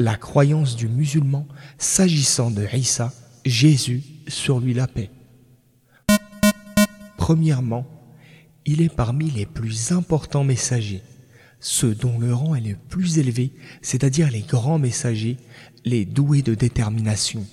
la 0.00 0.16
croyance 0.16 0.76
du 0.76 0.88
musulman 0.88 1.46
s'agissant 1.76 2.50
de 2.50 2.66
Isa, 2.72 3.12
Jésus, 3.44 4.02
sur 4.28 4.58
lui 4.58 4.72
la 4.72 4.86
paix. 4.86 5.10
Premièrement, 7.18 7.86
il 8.64 8.80
est 8.80 8.94
parmi 8.94 9.30
les 9.30 9.44
plus 9.44 9.92
importants 9.92 10.42
messagers, 10.42 11.02
ceux 11.60 11.94
dont 11.94 12.18
le 12.18 12.32
rang 12.32 12.54
est 12.54 12.62
le 12.62 12.76
plus 12.88 13.18
élevé, 13.18 13.52
c'est-à-dire 13.82 14.30
les 14.30 14.40
grands 14.40 14.78
messagers, 14.78 15.36
les 15.84 16.06
doués 16.06 16.42
de 16.42 16.54
détermination. 16.54 17.46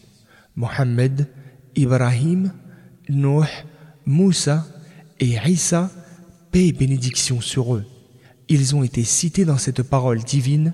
Mohammed, 0.55 1.27
Ibrahim, 1.75 2.53
Noé, 3.09 3.47
Moussa 4.05 4.65
et 5.19 5.37
Isa, 5.45 5.91
paix 6.51 6.67
et 6.67 6.71
bénédiction 6.73 7.41
sur 7.41 7.75
eux. 7.75 7.85
Ils 8.47 8.73
ont 8.73 8.83
été 8.83 9.03
cités 9.03 9.43
dans 9.43 9.57
cette 9.57 9.83
parole 9.83 10.23
divine. 10.23 10.73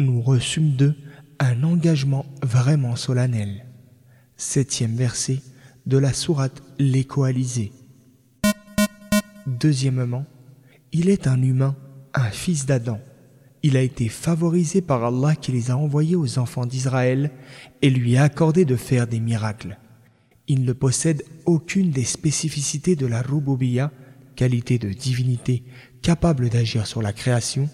Nous 0.00 0.22
reçûmes 0.22 0.76
d'eux 0.76 0.94
un 1.40 1.62
engagement 1.62 2.24
vraiment 2.40 2.96
solennel. 2.96 3.66
Septième 4.38 4.96
verset 4.96 5.40
de 5.84 5.98
la 5.98 6.14
sourate 6.14 6.62
Les. 6.78 7.06
Deuxièmement, 9.46 10.24
il 10.92 11.10
est 11.10 11.26
un 11.26 11.42
humain, 11.42 11.76
un 12.14 12.30
fils 12.30 12.64
d'Adam. 12.64 12.98
Il 13.62 13.76
a 13.76 13.82
été 13.82 14.08
favorisé 14.08 14.80
par 14.80 15.04
Allah 15.04 15.36
qui 15.36 15.52
les 15.52 15.70
a 15.70 15.76
envoyés 15.76 16.16
aux 16.16 16.38
enfants 16.38 16.64
d'Israël 16.64 17.30
et 17.82 17.90
lui 17.90 18.16
a 18.16 18.22
accordé 18.22 18.64
de 18.64 18.76
faire 18.76 19.06
des 19.06 19.20
miracles. 19.20 19.76
Il 20.48 20.64
ne 20.64 20.72
possède 20.72 21.24
aucune 21.44 21.90
des 21.90 22.04
spécificités 22.04 22.96
de 22.96 23.04
la 23.04 23.20
Rububiya, 23.20 23.92
qualité 24.34 24.78
de 24.78 24.88
divinité 24.88 25.62
capable 26.00 26.48
d'agir 26.48 26.86
sur 26.86 27.02
la 27.02 27.12
création, 27.12 27.68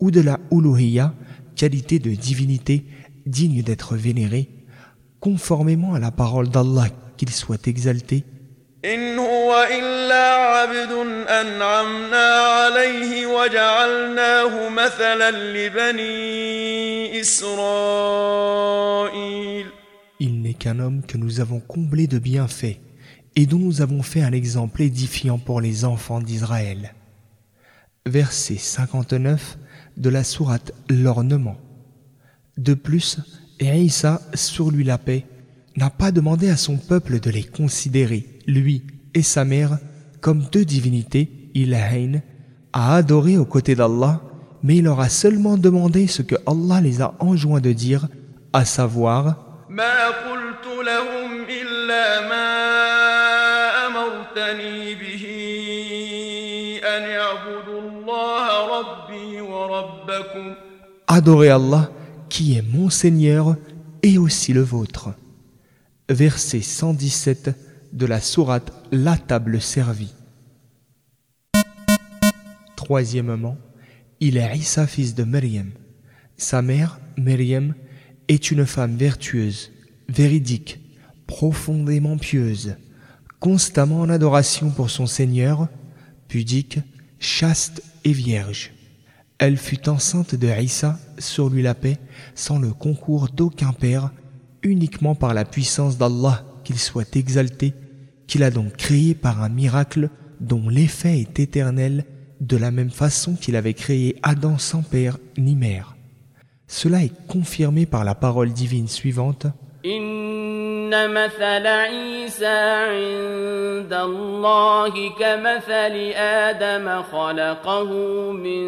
ou 0.00 0.10
de 0.10 0.20
la 0.20 0.40
Uluhiya, 0.50 1.14
qualité 1.56 1.98
de 1.98 2.10
divinité 2.10 2.84
digne 3.26 3.62
d'être 3.62 3.96
vénérée, 3.96 4.48
conformément 5.20 5.94
à 5.94 6.00
la 6.00 6.10
parole 6.10 6.48
d'Allah 6.48 6.88
qu'il 7.16 7.30
soit 7.30 7.68
exalté. 7.68 8.24
Il 8.84 9.14
n'est 20.42 20.54
qu'un 20.54 20.80
homme 20.80 21.02
que 21.06 21.16
nous 21.16 21.40
avons 21.40 21.60
comblé 21.60 22.08
de 22.08 22.18
bienfaits 22.18 22.80
et 23.36 23.46
dont 23.46 23.58
nous 23.58 23.82
avons 23.82 24.02
fait 24.02 24.22
un 24.22 24.32
exemple 24.32 24.82
édifiant 24.82 25.38
pour 25.38 25.60
les 25.60 25.84
enfants 25.84 26.20
d'Israël. 26.20 26.92
Verset 28.04 28.56
59 28.56 29.58
de 29.96 30.08
la 30.10 30.24
sourate 30.24 30.72
L'ornement. 30.88 31.56
De 32.56 32.74
plus, 32.74 33.18
Isa, 33.60 34.20
sur 34.34 34.70
lui 34.70 34.84
la 34.84 34.98
paix, 34.98 35.24
n'a 35.76 35.90
pas 35.90 36.10
demandé 36.10 36.50
à 36.50 36.56
son 36.56 36.76
peuple 36.76 37.20
de 37.20 37.30
les 37.30 37.44
considérer, 37.44 38.38
lui 38.46 38.82
et 39.14 39.22
sa 39.22 39.44
mère, 39.44 39.78
comme 40.20 40.46
deux 40.52 40.64
divinités, 40.64 41.50
Ilahain, 41.54 42.20
à 42.72 42.96
adorer 42.96 43.38
aux 43.38 43.44
côtés 43.44 43.74
d'Allah, 43.74 44.20
mais 44.62 44.76
il 44.76 44.84
leur 44.84 45.00
a 45.00 45.08
seulement 45.08 45.56
demandé 45.56 46.06
ce 46.06 46.22
que 46.22 46.36
Allah 46.46 46.80
les 46.80 47.02
a 47.02 47.14
enjoints 47.20 47.60
de 47.60 47.72
dire, 47.72 48.08
à 48.52 48.64
savoir 48.64 49.48
Adorez 61.06 61.50
Allah 61.50 61.90
qui 62.28 62.56
est 62.56 62.62
mon 62.62 62.88
Seigneur 62.90 63.56
et 64.02 64.18
aussi 64.18 64.52
le 64.52 64.62
vôtre. 64.62 65.10
Verset 66.08 66.62
117 66.62 67.50
de 67.92 68.06
la 68.06 68.20
sourate 68.20 68.72
La 68.90 69.16
table 69.16 69.60
servie. 69.60 70.14
Troisièmement, 72.76 73.56
il 74.20 74.36
est 74.36 74.56
Isa 74.56 74.86
fils 74.86 75.14
de 75.14 75.24
Maryam. 75.24 75.70
Sa 76.36 76.62
mère, 76.62 76.98
Maryam, 77.16 77.74
est 78.28 78.50
une 78.50 78.66
femme 78.66 78.96
vertueuse, 78.96 79.70
véridique, 80.08 80.80
profondément 81.26 82.16
pieuse, 82.16 82.76
constamment 83.40 84.00
en 84.00 84.10
adoration 84.10 84.70
pour 84.70 84.90
son 84.90 85.06
Seigneur, 85.06 85.68
pudique, 86.28 86.78
chaste 87.18 87.82
et 88.04 88.12
vierge. 88.12 88.72
Elle 89.38 89.56
fut 89.56 89.88
enceinte 89.88 90.34
de 90.34 90.48
Isa, 90.48 90.98
sur 91.18 91.48
lui 91.48 91.62
la 91.62 91.74
paix, 91.74 91.98
sans 92.34 92.58
le 92.58 92.72
concours 92.72 93.28
d'aucun 93.28 93.72
père, 93.72 94.12
uniquement 94.62 95.14
par 95.14 95.34
la 95.34 95.44
puissance 95.44 95.98
d'Allah, 95.98 96.44
qu'il 96.64 96.78
soit 96.78 97.16
exalté, 97.16 97.74
qu'il 98.26 98.44
a 98.44 98.50
donc 98.50 98.76
créé 98.76 99.14
par 99.14 99.42
un 99.42 99.48
miracle 99.48 100.10
dont 100.40 100.68
l'effet 100.68 101.20
est 101.20 101.40
éternel, 101.40 102.04
de 102.40 102.56
la 102.56 102.70
même 102.70 102.90
façon 102.90 103.34
qu'il 103.34 103.56
avait 103.56 103.74
créé 103.74 104.16
Adam 104.22 104.58
sans 104.58 104.82
père 104.82 105.18
ni 105.38 105.54
mère. 105.54 105.96
Cela 106.66 107.04
est 107.04 107.26
confirmé 107.28 107.86
par 107.86 108.04
la 108.04 108.14
parole 108.14 108.52
divine 108.52 108.88
suivante. 108.88 109.46
إن 110.91 111.13
مثل 111.13 111.67
عيسى 111.67 112.59
عند 112.91 113.93
الله 113.93 114.93
كمثل 115.19 115.95
آدم 116.15 117.03
خلقه 117.03 117.91
من 118.31 118.63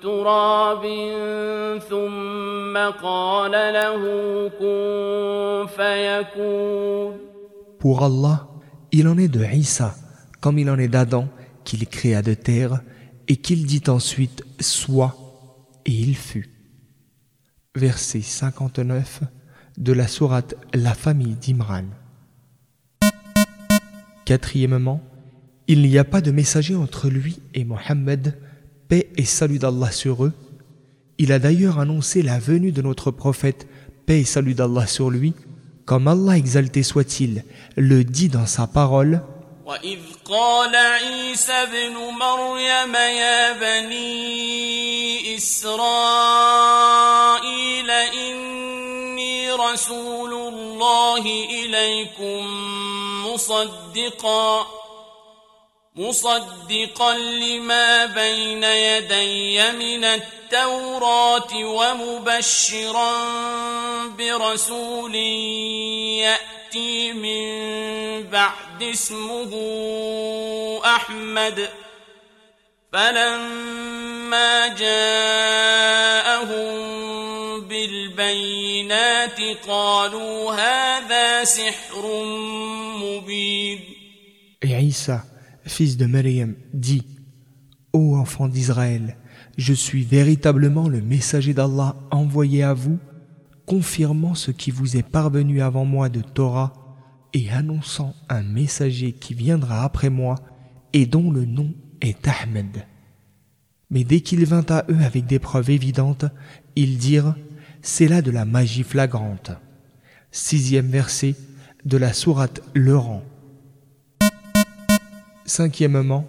تراب 0.00 0.82
ثم 1.90 2.74
قال 3.02 3.52
له 3.52 4.02
كن 4.58 5.66
فيكون 5.76 7.32
Pour 7.78 8.04
Allah, 8.04 8.48
il 8.92 9.08
en 9.08 9.18
est 9.18 9.28
de 9.28 9.44
Isa, 9.44 9.94
comme 10.40 10.58
il 10.58 10.70
en 10.70 10.78
est 10.78 10.88
d'Adam, 10.88 11.26
qu'il 11.64 11.86
créa 11.88 12.22
de 12.22 12.34
terre, 12.34 12.80
et 13.26 13.36
qu'il 13.36 13.66
dit 13.66 13.82
ensuite 13.88 14.44
Sois, 14.60 15.14
et 15.84 15.90
il 15.90 16.16
fut. 16.16 16.48
Verset 17.74 18.20
59 18.20 19.22
de 19.77 19.93
la 19.93 20.07
sourate 20.07 20.55
La 20.73 20.93
famille 20.93 21.35
d'Imran. 21.35 21.85
Quatrièmement, 24.25 25.01
il 25.67 25.81
n'y 25.81 25.97
a 25.97 26.03
pas 26.03 26.21
de 26.21 26.31
messager 26.31 26.75
entre 26.75 27.09
lui 27.09 27.39
et 27.53 27.63
Mohammed, 27.63 28.37
paix 28.89 29.09
et 29.15 29.25
salut 29.25 29.59
d'Allah 29.59 29.91
sur 29.91 30.25
eux. 30.25 30.33
Il 31.17 31.31
a 31.31 31.39
d'ailleurs 31.39 31.79
annoncé 31.79 32.21
la 32.21 32.39
venue 32.39 32.71
de 32.71 32.81
notre 32.81 33.11
prophète, 33.11 33.67
paix 34.05 34.21
et 34.21 34.25
salut 34.25 34.53
d'Allah 34.53 34.87
sur 34.87 35.09
lui, 35.09 35.33
comme 35.85 36.07
Allah 36.07 36.37
exalté 36.37 36.83
soit-il, 36.83 37.43
le 37.75 38.03
dit 38.03 38.29
dans 38.29 38.45
sa 38.45 38.67
parole. 38.67 39.21
رسول 49.59 50.33
الله 50.33 51.45
إليكم 51.49 52.47
مصدقا 53.27 54.67
مصدقا 55.95 57.13
لما 57.17 58.05
بين 58.05 58.63
يدي 58.63 59.71
من 59.71 60.03
التوراة 60.03 61.53
ومبشرا 61.53 63.13
برسول 64.07 65.15
يأتي 65.15 67.13
من 67.13 67.47
بعد 68.23 68.83
اسمه 68.83 69.51
أحمد. 70.85 71.69
فلما 72.93 74.67
جاءهم 74.67 75.66
Et 84.61 84.79
Isa, 84.81 85.25
fils 85.63 85.97
de 85.97 86.05
Maryam, 86.07 86.55
dit 86.73 87.03
Ô 87.93 88.15
enfants 88.15 88.47
d'Israël, 88.47 89.17
je 89.57 89.73
suis 89.73 90.03
véritablement 90.03 90.89
le 90.89 91.01
messager 91.01 91.53
d'Allah 91.53 91.95
envoyé 92.09 92.63
à 92.63 92.73
vous, 92.73 92.97
confirmant 93.67 94.33
ce 94.33 94.49
qui 94.49 94.71
vous 94.71 94.97
est 94.97 95.07
parvenu 95.07 95.61
avant 95.61 95.85
moi 95.85 96.09
de 96.09 96.21
Torah 96.21 96.73
et 97.33 97.51
annonçant 97.51 98.15
un 98.29 98.41
messager 98.41 99.11
qui 99.11 99.35
viendra 99.35 99.83
après 99.83 100.09
moi 100.09 100.35
et 100.93 101.05
dont 101.05 101.29
le 101.29 101.45
nom 101.45 101.73
est 102.01 102.27
Ahmed. 102.27 102.87
Mais 103.91 104.03
dès 104.03 104.21
qu'il 104.21 104.43
vint 104.45 104.65
à 104.69 104.85
eux 104.89 105.01
avec 105.03 105.27
des 105.27 105.39
preuves 105.39 105.69
évidentes, 105.69 106.25
ils 106.75 106.97
dirent 106.97 107.35
C'est 107.89 108.09
là 108.09 108.21
de 108.21 108.31
la 108.31 108.43
magie 108.43 108.83
flagrante. 108.83 109.51
Sixième 110.29 110.87
verset 110.87 111.35
de 111.85 111.95
la 111.95 112.11
sourate 112.11 112.61
Rang. 112.75 113.23
Cinquièmement, 115.45 116.27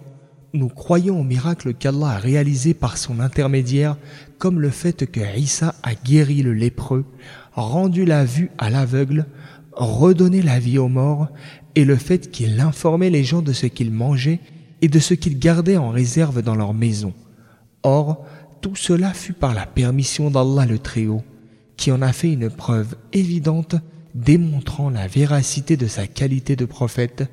nous 0.53 0.69
croyons 0.69 1.19
au 1.19 1.23
miracle 1.25 1.73
qu'Allah 1.73 2.11
a 2.11 2.17
réalisé 2.17 2.73
par 2.73 2.97
son 2.97 3.19
intermédiaire, 3.19 3.97
comme 4.37 4.61
le 4.61 4.69
fait 4.69 5.05
que 5.11 5.19
Isa 5.37 5.75
a 5.83 5.95
guéri 5.95 6.43
le 6.43 6.53
lépreux, 6.53 7.03
rendu 7.51 8.05
la 8.05 8.23
vue 8.23 8.51
à 8.57 8.69
l'aveugle, 8.69 9.25
redonné 9.73 10.41
la 10.41 10.59
vie 10.59 10.77
aux 10.77 10.87
morts, 10.87 11.27
et 11.75 11.83
le 11.83 11.97
fait 11.97 12.31
qu'il 12.31 12.57
informait 12.61 13.09
les 13.09 13.25
gens 13.25 13.41
de 13.41 13.51
ce 13.51 13.65
qu'ils 13.65 13.91
mangeaient 13.91 14.39
et 14.81 14.87
de 14.87 14.99
ce 14.99 15.13
qu'ils 15.13 15.37
gardaient 15.37 15.77
en 15.77 15.89
réserve 15.89 16.41
dans 16.41 16.55
leur 16.55 16.73
maison. 16.73 17.13
Or, 17.83 18.25
tout 18.61 18.77
cela 18.77 19.13
fut 19.13 19.33
par 19.33 19.53
la 19.53 19.65
permission 19.65 20.31
d'Allah 20.31 20.65
le 20.65 20.79
Très-Haut, 20.79 21.23
qui 21.79 21.93
en 21.93 22.01
a 22.01 22.11
fait 22.11 22.33
une 22.33 22.49
preuve 22.49 22.97
évidente 23.13 23.75
démontrant 24.13 24.89
la 24.89 25.07
véracité 25.07 25.77
de 25.77 25.87
sa 25.87 26.07
qualité 26.07 26.57
de 26.57 26.65
prophète 26.65 27.23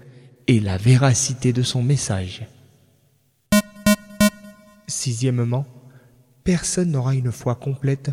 et 0.46 0.60
la 0.60 0.76
véracité 0.76 1.52
de 1.52 1.62
son 1.62 1.82
message. 1.82 2.46
Sixièmement, 4.87 5.66
personne 6.44 6.93
n'aura 6.93 7.16
une 7.16 7.32
foi 7.32 7.56
complète 7.56 8.12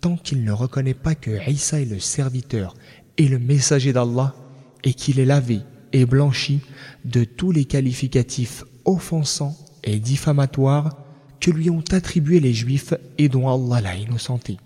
tant 0.00 0.16
qu'il 0.16 0.42
ne 0.42 0.50
reconnaît 0.50 0.94
pas 0.94 1.14
que 1.14 1.48
Isa 1.48 1.80
est 1.80 1.84
le 1.84 2.00
serviteur 2.00 2.74
et 3.16 3.28
le 3.28 3.38
messager 3.38 3.92
d'Allah 3.92 4.34
et 4.82 4.94
qu'il 4.94 5.20
est 5.20 5.24
lavé 5.24 5.60
et 5.92 6.06
blanchi 6.06 6.60
de 7.04 7.22
tous 7.22 7.52
les 7.52 7.66
qualificatifs 7.66 8.64
offensants 8.84 9.56
et 9.84 10.00
diffamatoires 10.00 10.98
que 11.38 11.52
lui 11.52 11.70
ont 11.70 11.84
attribués 11.92 12.40
les 12.40 12.52
Juifs 12.52 12.94
et 13.16 13.28
dont 13.28 13.48
Allah 13.48 13.80
l'a 13.80 13.94
innocenté. 13.96 14.58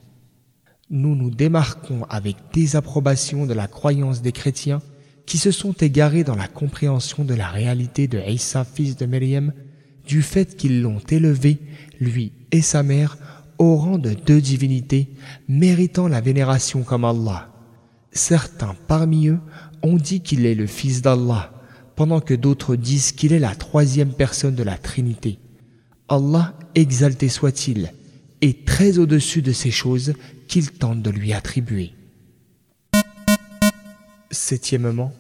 Nous 0.95 1.17
nous 1.17 1.31
démarquons 1.31 2.05
avec 2.11 2.37
désapprobation 2.53 3.47
de 3.47 3.55
la 3.55 3.67
croyance 3.67 4.21
des 4.21 4.31
chrétiens 4.31 4.83
qui 5.25 5.39
se 5.39 5.51
sont 5.51 5.73
égarés 5.73 6.23
dans 6.23 6.37
la 6.37 6.49
compréhension 6.49 7.25
de 7.25 7.33
la 7.33 7.49
réalité 7.49 8.09
de 8.09 8.21
Isa, 8.21 8.63
fils 8.63 8.95
de 8.99 9.07
Myriam, 9.07 9.55
du 10.07 10.21
fait 10.21 10.55
qu'ils 10.55 10.83
l'ont 10.83 11.01
élevé, 11.09 11.61
lui 11.99 12.33
et 12.51 12.61
sa 12.61 12.83
mère, 12.83 13.17
au 13.57 13.77
rang 13.77 13.97
de 13.97 14.11
deux 14.11 14.43
divinités, 14.43 15.09
méritant 15.49 16.09
la 16.09 16.21
vénération 16.21 16.83
comme 16.83 17.07
Allah. 17.07 17.49
Certains 18.11 18.77
parmi 18.87 19.29
eux 19.29 19.39
ont 19.83 19.97
dit 19.97 20.21
qu'il 20.21 20.45
est 20.45 20.55
le 20.55 20.67
Fils 20.67 21.01
d'Allah, 21.01 21.55
pendant 21.97 22.21
que 22.21 22.35
d'autres 22.35 22.77
disent 22.77 23.13
qu'il 23.13 23.33
est 23.33 23.39
la 23.39 23.55
troisième 23.55 24.13
personne 24.13 24.57
de 24.57 24.63
la 24.63 24.77
Trinité. 24.77 25.39
Allah, 26.11 26.53
exalté 26.75 27.31
soit-il, 27.31 27.95
est 28.43 28.67
très 28.67 28.99
au-dessus 28.99 29.41
de 29.41 29.53
ces 29.53 29.71
choses 29.71 30.13
qu'il 30.53 30.71
tente 30.71 31.01
de 31.01 31.09
lui 31.09 31.33
attribuer. 31.33 31.95
Septièmement, 34.31 35.11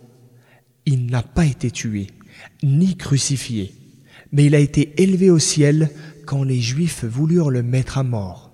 il 0.84 1.06
n'a 1.06 1.23
pas 1.23 1.46
été 1.46 1.70
tué, 1.70 2.08
ni 2.62 2.99
crucifié, 2.99 3.73
mais 4.31 4.44
il 4.44 4.55
a 4.55 4.58
été 4.58 4.93
élevé 5.02 5.31
au 5.31 5.38
ciel 5.38 5.90
quand 6.26 6.43
les 6.43 6.61
Juifs 6.61 7.06
voulurent 7.06 7.49
le 7.49 7.62
mettre 7.62 7.96
à 7.96 8.02
mort. 8.02 8.52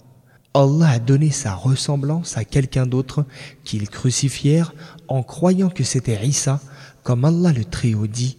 Allah 0.55 0.91
a 0.91 0.99
donné 1.01 1.33
sa 1.33 1.53
ressemblance 1.53 2.37
à 2.37 2.45
quelqu'un 2.45 2.87
d'autre 2.87 3.27
qu'ils 3.65 3.91
crucifièrent 3.91 4.73
en 5.09 5.25
croyant 5.25 5.71
que 5.71 5.83
c'était 5.83 6.25
Isa, 6.25 6.61
comme 7.03 7.25
Allah 7.25 7.53
le 7.53 7.65
Très-Haut 7.65 8.07
dit. 8.07 8.39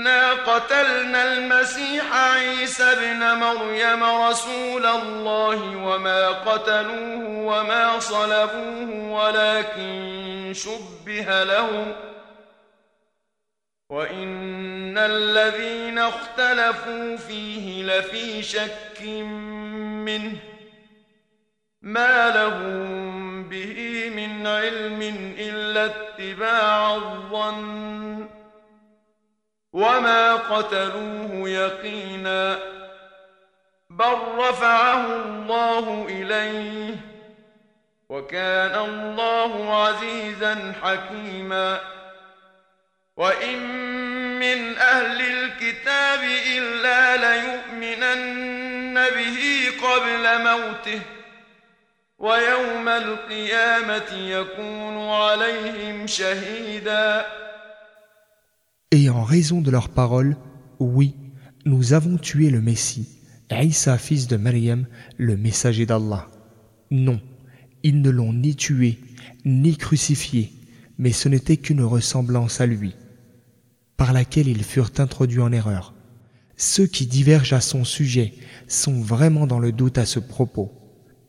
إنا 0.00 0.32
قتلنا 0.32 1.32
المسيح 1.32 2.14
عيسى 2.14 2.84
ابن 2.84 3.38
مريم 3.38 4.04
رسول 4.04 4.86
الله 4.86 5.76
وما 5.76 6.28
قتلوه 6.28 7.28
وما 7.28 7.98
صلبوه 7.98 9.12
ولكن 9.12 10.52
شبه 10.54 11.44
لهم 11.44 11.92
وإن 13.90 14.98
الذين 14.98 15.98
اختلفوا 15.98 17.16
فيه 17.16 17.82
لفي 17.82 18.42
شك 18.42 19.02
منه 20.06 20.36
ما 21.82 22.30
لهم 22.30 23.48
به 23.48 24.10
من 24.16 24.46
علم 24.46 25.02
إلا 25.38 25.84
اتباع 25.84 26.94
الظن 26.94 28.39
وما 29.72 30.34
قتلوه 30.34 31.48
يقينا 31.48 32.58
بل 33.90 34.16
رفعه 34.36 35.06
الله 35.06 36.06
إليه 36.08 36.96
وكان 38.08 38.74
الله 38.74 39.82
عزيزا 39.84 40.72
حكيما 40.82 41.80
وإن 43.16 43.58
من 44.38 44.76
أهل 44.78 45.20
الكتاب 45.20 46.20
إلا 46.56 47.16
ليؤمنن 47.16 48.94
به 48.94 49.66
قبل 49.82 50.42
موته 50.42 51.00
ويوم 52.18 52.88
القيامة 52.88 54.12
يكون 54.12 55.10
عليهم 55.10 56.06
شهيدا 56.06 57.26
Et 58.92 59.08
en 59.08 59.22
raison 59.22 59.60
de 59.60 59.70
leurs 59.70 59.90
paroles, 59.90 60.36
oui, 60.78 61.14
nous 61.64 61.92
avons 61.92 62.16
tué 62.16 62.50
le 62.50 62.60
Messie, 62.60 63.08
Isa 63.50 63.98
fils 63.98 64.26
de 64.26 64.36
Maryam, 64.36 64.86
le 65.16 65.36
messager 65.36 65.86
d'Allah. 65.86 66.28
Non, 66.90 67.20
ils 67.82 68.02
ne 68.02 68.10
l'ont 68.10 68.32
ni 68.32 68.56
tué, 68.56 68.98
ni 69.44 69.76
crucifié, 69.76 70.52
mais 70.98 71.12
ce 71.12 71.28
n'était 71.28 71.56
qu'une 71.56 71.82
ressemblance 71.82 72.60
à 72.60 72.66
lui 72.66 72.94
par 74.00 74.14
laquelle 74.14 74.48
ils 74.48 74.64
furent 74.64 74.92
introduits 74.96 75.42
en 75.42 75.52
erreur. 75.52 75.92
Ceux 76.56 76.86
qui 76.86 77.04
divergent 77.06 77.52
à 77.52 77.60
son 77.60 77.84
sujet 77.84 78.32
sont 78.66 78.98
vraiment 78.98 79.46
dans 79.46 79.58
le 79.58 79.72
doute 79.72 79.98
à 79.98 80.06
ce 80.06 80.18
propos. 80.18 80.72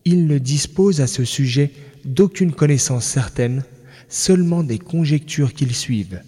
Ils 0.06 0.26
ne 0.26 0.38
disposent 0.38 1.02
à 1.02 1.06
ce 1.06 1.26
sujet 1.26 1.70
d'aucune 2.06 2.52
connaissance 2.52 3.04
certaine, 3.04 3.62
seulement 4.08 4.62
des 4.62 4.78
conjectures 4.78 5.52
qu'ils 5.52 5.74
suivent. 5.74 6.22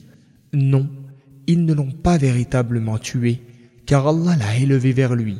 Non, 0.52 0.86
ils 1.46 1.64
ne 1.64 1.74
l'ont 1.74 1.92
pas 1.92 2.16
véritablement 2.18 2.98
tué, 2.98 3.42
car 3.86 4.08
Allah 4.08 4.36
l'a 4.36 4.56
élevé 4.56 4.92
vers 4.92 5.14
lui. 5.14 5.38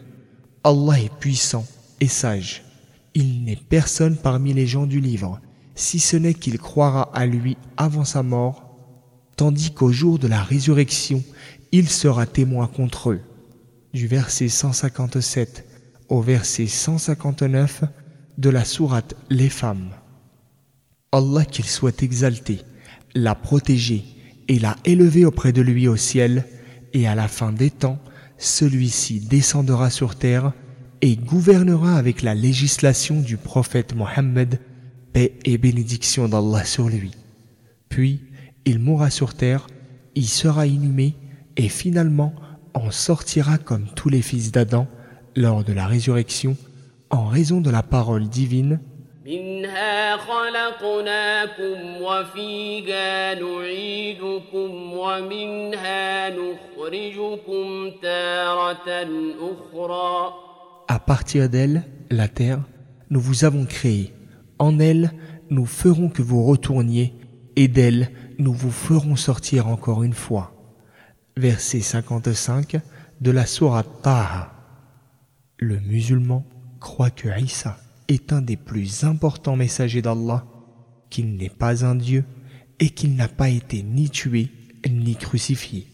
Allah 0.63 1.01
est 1.01 1.15
puissant 1.19 1.67
et 2.01 2.09
sage. 2.09 2.63
Il 3.15 3.45
n'est 3.45 3.57
personne 3.57 4.17
parmi 4.17 4.53
les 4.53 4.67
gens 4.67 4.87
du 4.87 5.01
livre, 5.01 5.41
si 5.75 5.99
ce 5.99 6.17
n'est 6.17 6.35
qu'il 6.35 6.59
croira 6.59 7.11
à 7.15 7.27
lui 7.27 7.57
avant 7.77 8.05
sa 8.05 8.23
mort 8.23 8.65
tandis 9.37 9.73
qu'au 9.73 9.91
jour 9.91 10.19
de 10.19 10.29
la 10.29 10.43
résurrection, 10.43 11.23
il 11.73 11.89
sera 11.89 12.27
témoin 12.27 12.67
contre 12.67 13.11
eux. 13.11 13.21
Du 13.93 14.07
verset 14.07 14.49
157 14.49 15.67
au 16.09 16.21
verset 16.21 16.67
159 16.67 17.85
de 18.39 18.51
la 18.51 18.65
sourate 18.65 19.15
Les 19.31 19.49
femmes. 19.49 19.91
Allah 21.13 21.45
qu'il 21.45 21.67
soit 21.67 22.03
exalté, 22.03 22.61
l'a 23.15 23.35
protégé 23.35 24.05
et 24.49 24.59
l'a 24.59 24.77
élevé 24.85 25.25
auprès 25.25 25.53
de 25.53 25.63
lui 25.63 25.89
au 25.89 25.97
ciel, 25.97 26.45
et 26.93 27.07
à 27.07 27.15
la 27.15 27.29
fin 27.29 27.53
des 27.53 27.71
temps, 27.71 27.99
celui-ci 28.39 29.21
descendra 29.21 29.91
sur 29.91 30.17
terre 30.17 30.53
et 31.01 31.17
gouvernera 31.17 31.97
avec 31.97 32.23
la 32.23 32.35
législation 32.35 33.21
du 33.21 33.37
prophète 33.37 33.95
Mohammed, 33.95 34.61
paix 35.13 35.35
et 35.45 35.59
bénédiction 35.59 36.29
d'Allah 36.29 36.65
sur 36.65 36.89
lui. 36.89 37.13
Puis, 37.89 38.23
il 38.65 38.79
mourra 38.79 39.11
sur 39.11 39.35
terre, 39.35 39.67
y 40.15 40.25
sera 40.25 40.67
inhumé 40.67 41.15
et 41.57 41.69
finalement 41.69 42.35
en 42.75 42.91
sortira 42.91 43.59
comme 43.59 43.87
tous 43.95 44.09
les 44.09 44.23
fils 44.23 44.51
d'Adam 44.51 44.87
lors 45.37 45.65
de 45.65 45.73
la 45.73 45.87
résurrection 45.87 46.57
en 47.11 47.27
raison 47.27 47.61
de 47.61 47.71
la 47.71 47.83
parole 47.83 48.29
divine. 48.29 48.81
À 60.89 60.99
partir 60.99 61.49
d'elle, 61.49 61.85
la 62.11 62.29
terre, 62.29 62.61
nous 63.09 63.21
vous 63.21 63.47
avons 63.47 63.65
créé. 63.65 64.13
En 64.59 64.79
elle, 64.79 65.13
nous 65.49 65.65
ferons 65.65 66.11
que 66.11 66.21
vous 66.21 66.45
retourniez 66.45 67.15
et 67.57 67.67
d'elle, 67.67 68.11
nous 68.39 68.53
vous 68.53 68.71
ferons 68.71 69.17
sortir 69.17 69.69
encore 69.69 70.03
une 70.03 70.13
fois. 70.13 70.53
Verset 71.39 71.81
55 71.81 72.77
de 73.23 73.31
la 73.31 73.47
Sourate 73.47 74.03
Taha. 74.03 74.53
Le 75.57 75.81
musulman 75.81 76.45
croit 76.79 77.09
que 77.09 77.29
Isa 77.41 77.79
est 78.09 78.33
un 78.33 78.43
des 78.43 78.57
plus 78.57 79.05
importants 79.05 79.57
messagers 79.57 80.03
d'Allah, 80.03 80.47
qu'il 81.11 81.37
n'est 81.37 81.49
pas 81.49 81.85
un 81.85 81.95
Dieu 81.95 82.25
et 82.81 82.91
qu'il 82.91 83.15
n'a 83.15 83.29
pas 83.29 83.49
été 83.49 83.83
ni 83.83 84.11
tué 84.11 84.51
ni 84.89 85.17
crucifié. 85.17 85.94